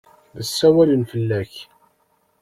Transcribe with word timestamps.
La 0.35 0.43
ssawalen 0.47 1.03
fell-ak. 1.11 1.53